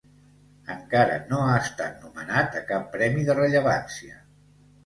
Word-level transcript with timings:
Encara 0.75 1.17
no 1.33 1.41
ha 1.49 1.59
estat 1.65 2.01
nomenat 2.07 2.57
a 2.63 2.65
cap 2.73 2.91
premi 2.97 3.27
de 3.29 3.37
rellevància. 3.41 4.19